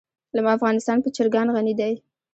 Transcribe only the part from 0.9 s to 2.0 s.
په چرګان غني دی.